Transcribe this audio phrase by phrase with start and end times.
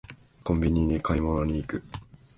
[0.43, 1.83] コンビニに買い物に行く